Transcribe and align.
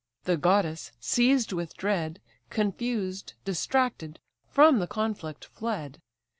The 0.23 0.35
goddess, 0.35 0.91
seized 0.99 1.53
with 1.53 1.77
dread, 1.77 2.19
Confused, 2.49 3.33
distracted, 3.45 4.17
from 4.49 4.79
the 4.79 4.87
conflict 4.87 5.45
fled. 5.45 6.01